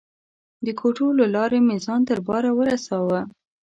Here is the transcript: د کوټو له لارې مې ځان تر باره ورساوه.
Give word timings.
د 0.65 0.67
کوټو 0.79 1.07
له 1.19 1.25
لارې 1.35 1.59
مې 1.67 1.77
ځان 1.85 2.01
تر 2.09 2.19
باره 2.27 2.51
ورساوه. 2.57 3.21